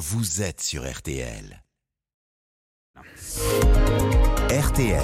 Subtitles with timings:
[0.00, 1.62] vous êtes sur RTL.
[4.48, 5.02] RTL.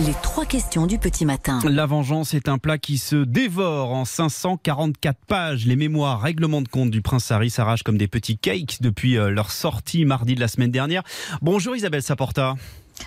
[0.00, 1.58] Les trois questions du petit matin.
[1.64, 5.64] La vengeance est un plat qui se dévore en 544 pages.
[5.64, 9.30] Les mémoires, règlements de compte du prince Harry s'arrachent comme des petits cakes depuis euh,
[9.30, 11.02] leur sortie mardi de la semaine dernière.
[11.40, 12.56] Bonjour Isabelle Saporta.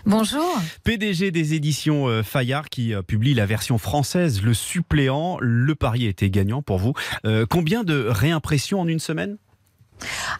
[0.05, 0.59] Bonjour.
[0.83, 5.37] PDG des éditions euh, Fayard qui euh, publie la version française, le suppléant.
[5.41, 6.93] Le pari était gagnant pour vous.
[7.25, 9.37] Euh, combien de réimpressions en une semaine?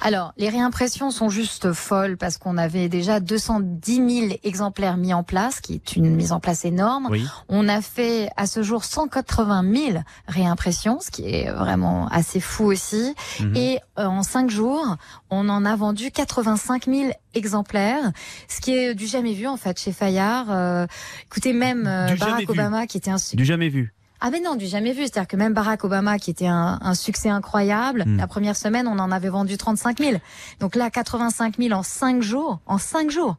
[0.01, 3.95] Alors, les réimpressions sont juste folles parce qu'on avait déjà 210
[4.29, 7.07] 000 exemplaires mis en place, qui est une mise en place énorme.
[7.09, 7.25] Oui.
[7.49, 12.65] On a fait à ce jour 180 000 réimpressions, ce qui est vraiment assez fou
[12.65, 13.13] aussi.
[13.39, 13.55] Mhm.
[13.55, 14.97] Et euh, en cinq jours,
[15.29, 18.11] on en a vendu 85 000 exemplaires,
[18.47, 20.47] ce qui est du jamais vu en fait chez Fayard.
[20.49, 20.85] Euh,
[21.25, 22.45] écoutez, même euh, Barack vu.
[22.49, 23.93] Obama, qui était un Du jamais vu.
[24.19, 25.03] Ah mais non, du jamais vu.
[25.03, 28.17] C'est-à-dire que même Barack Obama, qui était un, un succès incroyable, Hmm.
[28.17, 30.17] la première semaine, on en avait vendu 35 000.
[30.59, 32.59] Donc là, 85 000 en cinq jours.
[32.65, 33.35] En cinq jours.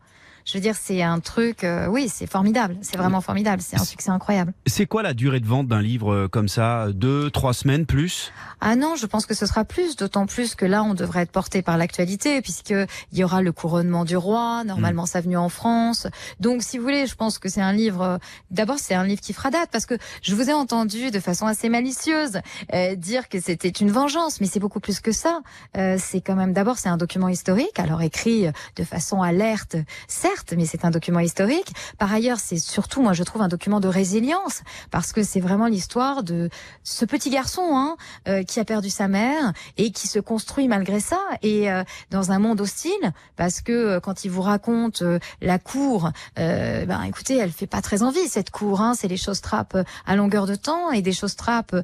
[0.49, 2.79] Je veux dire, c'est un truc, euh, oui, c'est formidable.
[2.81, 3.61] C'est vraiment formidable.
[3.61, 4.55] C'est un succès incroyable.
[4.67, 8.33] C'est quoi la durée de vente d'un livre euh, comme ça Deux, trois semaines plus?
[8.63, 11.33] Ah non, je pense que ce sera plus, d'autant plus que là, on devrait être
[11.33, 15.51] porté par l'actualité, puisque il y aura le couronnement du roi, normalement sa venue en
[15.51, 16.07] France.
[16.41, 18.01] Donc, si vous voulez, je pense que c'est un livre.
[18.01, 18.19] euh,
[18.51, 21.45] D'abord, c'est un livre qui fera date, parce que je vous ai entendu de façon
[21.45, 22.41] assez malicieuse
[22.73, 25.41] euh, dire que c'était une vengeance, mais c'est beaucoup plus que ça.
[25.77, 28.47] Euh, c'est quand même, d'abord, c'est un document historique, alors écrit
[28.77, 31.73] de façon alerte, certes, mais c'est un document historique.
[31.99, 35.67] Par ailleurs, c'est surtout, moi, je trouve un document de résilience, parce que c'est vraiment
[35.67, 36.51] l'histoire de
[36.85, 37.97] ce petit garçon, hein,
[38.29, 41.19] euh, qui a perdu sa mère et qui se construit malgré ça.
[41.43, 45.59] Et euh, dans un monde hostile parce que euh, quand il vous raconte euh, la
[45.59, 49.41] cour euh, ben écoutez elle fait pas très envie cette cour hein, c'est les choses
[49.41, 51.77] trappes à longueur de temps et des choses trappes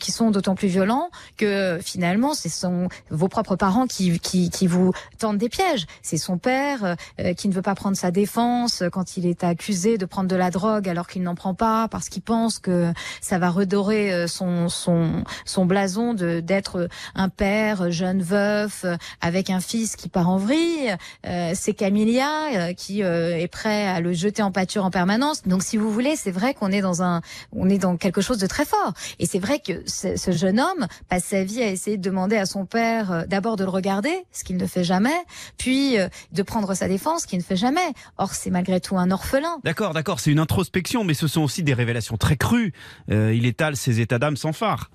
[0.00, 4.66] qui sont d'autant plus violents que finalement ce sont vos propres parents qui, qui, qui
[4.66, 5.86] vous tendent des pièges.
[6.02, 6.96] C'est son père
[7.36, 10.50] qui ne veut pas prendre sa défense quand il est accusé de prendre de la
[10.50, 14.68] drogue alors qu'il n'en prend pas parce qu'il pense que ça va redorer euh, son
[14.68, 20.28] son son blason de d'être un père jeune veuf euh, avec un fils qui part
[20.28, 20.96] en vrille.
[21.26, 25.44] Euh, c'est Camilla euh, qui euh, est prêt à le jeter en pâture en permanence.
[25.44, 27.20] Donc si vous voulez, c'est vrai qu'on est dans un
[27.52, 28.92] on est dans quelque chose de très fort.
[29.18, 32.46] Et c'est vrai que ce, jeune homme passe sa vie à essayer de demander à
[32.46, 35.16] son père euh, d'abord de le regarder, ce qu'il ne fait jamais,
[35.56, 37.67] puis euh, de prendre sa défense, ce qu'il ne fait jamais.
[38.16, 39.58] Or c'est malgré tout un orphelin.
[39.64, 42.72] D'accord, d'accord, c'est une introspection, mais ce sont aussi des révélations très crues.
[43.10, 44.90] Euh, il étale ses états d'âme sans phare.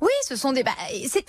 [0.00, 0.62] Oui, ce sont des.
[0.62, 0.72] bah,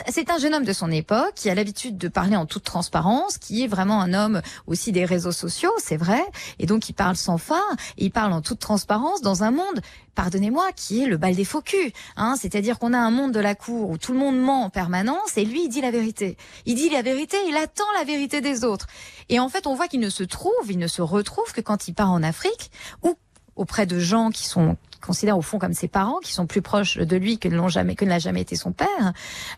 [0.09, 3.37] c'est un jeune homme de son époque qui a l'habitude de parler en toute transparence,
[3.37, 6.21] qui est vraiment un homme aussi des réseaux sociaux, c'est vrai,
[6.59, 9.81] et donc il parle sans phare, et il parle en toute transparence dans un monde.
[10.15, 11.93] Pardonnez-moi, qui est le bal des faux culs.
[12.17, 14.69] Hein, C'est-à-dire qu'on a un monde de la cour où tout le monde ment en
[14.69, 16.35] permanence et lui, il dit la vérité.
[16.65, 18.87] Il dit la vérité, il attend la vérité des autres.
[19.29, 21.87] Et en fait, on voit qu'il ne se trouve, il ne se retrouve que quand
[21.87, 22.69] il part en Afrique
[23.01, 23.15] ou
[23.55, 26.61] auprès de gens qui sont qui considèrent au fond comme ses parents, qui sont plus
[26.61, 29.13] proches de lui que ne l'ont jamais, que ne l'a jamais été son père,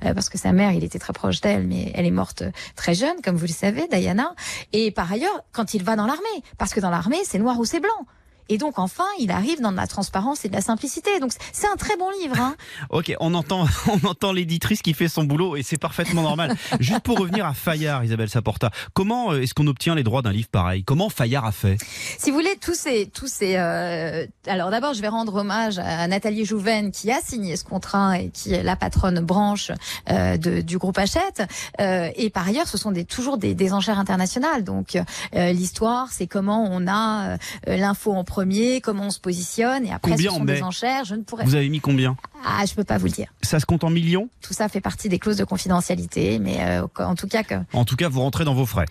[0.05, 2.43] euh, parce que sa mère, il était très proche d'elle, mais elle est morte
[2.75, 4.33] très jeune, comme vous le savez, Diana.
[4.73, 7.65] Et par ailleurs, quand il va dans l'armée, parce que dans l'armée, c'est noir ou
[7.65, 8.05] c'est blanc.
[8.49, 11.19] Et donc enfin, il arrive dans de la transparence et de la simplicité.
[11.19, 12.39] Donc c'est un très bon livre.
[12.39, 12.55] Hein.
[12.89, 16.55] Ok, on entend, on entend l'éditrice qui fait son boulot et c'est parfaitement normal.
[16.79, 20.31] Juste pour revenir à Fayard, Isabelle Saporta, comment euh, est-ce qu'on obtient les droits d'un
[20.31, 20.83] livre pareil?
[20.83, 21.77] Comment Fayard a fait?
[22.17, 23.55] Si vous voulez, tous ces, tous ces.
[23.57, 28.19] euh, Alors d'abord, je vais rendre hommage à Nathalie Jouven qui a signé ce contrat
[28.19, 29.71] et qui est la patronne branche
[30.09, 31.43] euh, de, du groupe Hachette.
[31.79, 34.63] Euh, et par ailleurs, ce sont des, toujours des, des enchères internationales.
[34.63, 34.97] Donc
[35.33, 37.37] l'histoire, c'est comment on a
[37.67, 41.03] l'info en premier, comment on se positionne, et après Combien ce on sont des enchères.
[41.05, 41.43] Je ne pourrais.
[41.43, 42.15] Vous avez mis combien
[42.45, 43.27] Ah, je peux pas vous le dire.
[43.41, 46.87] Ça se compte en millions Tout ça fait partie des clauses de confidentialité, mais euh,
[46.99, 48.85] en tout cas que En tout cas, vous rentrez dans vos frais.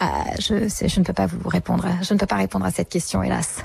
[0.00, 1.86] ah, je, sais- je ne peux pas vous répondre.
[2.02, 3.64] Je ne peux pas répondre à cette question, hélas.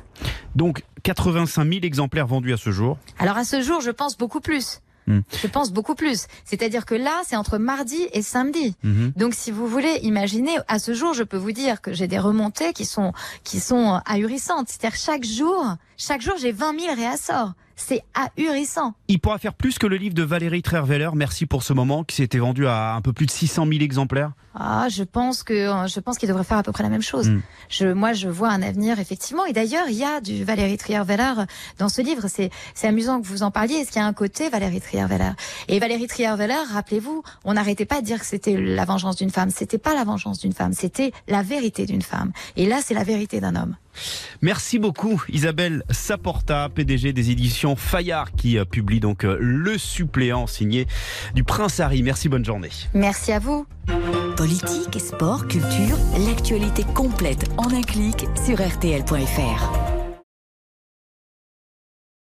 [0.55, 2.97] Donc, 85 000 exemplaires vendus à ce jour.
[3.19, 4.79] Alors à ce jour, je pense beaucoup plus.
[5.07, 5.19] Hmm.
[5.41, 6.27] Je pense beaucoup plus.
[6.45, 8.75] C'est-à-dire que là, c'est entre mardi et samedi.
[8.83, 9.13] Mhm.
[9.15, 12.19] Donc, si vous voulez imaginer, à ce jour, je peux vous dire que j'ai des
[12.19, 13.13] remontées qui sont
[13.43, 14.69] qui sont ahurissantes.
[14.69, 17.53] C'est-à-dire chaque jour, chaque jour, j'ai 20 000 réassorts.
[17.75, 18.93] C'est ahurissant.
[19.07, 22.15] Il pourra faire plus que le livre de Valérie Trierweiler, Merci pour ce moment, qui
[22.15, 24.31] s'était vendu à un peu plus de 600 000 exemplaires.
[24.55, 25.53] Ah, je pense que
[25.87, 27.29] je pense qu'il devrait faire à peu près la même chose.
[27.29, 27.41] Mm.
[27.69, 29.45] Je, moi, je vois un avenir effectivement.
[29.45, 31.33] Et d'ailleurs, il y a du Valérie Trierweiler
[31.79, 32.27] dans ce livre.
[32.27, 33.75] C'est c'est amusant que vous en parliez.
[33.75, 35.31] Est-ce qu'il y a un côté Valérie Trierweiler?
[35.67, 39.49] Et Valérie Trierweiler, rappelez-vous, on n'arrêtait pas de dire que c'était la vengeance d'une femme.
[39.49, 40.73] C'était pas la vengeance d'une femme.
[40.73, 42.31] C'était la vérité d'une femme.
[42.55, 43.75] Et là, c'est la vérité d'un homme.
[44.41, 50.47] Merci beaucoup Isabelle Saporta, PDG des éditions Fayard, qui euh, publie donc euh, Le suppléant
[50.47, 50.87] signé
[51.35, 52.03] du Prince Harry.
[52.03, 52.69] Merci, bonne journée.
[52.93, 53.65] Merci à vous.
[54.37, 59.82] Politique, sport, culture, l'actualité complète en un clic sur rtl.fr.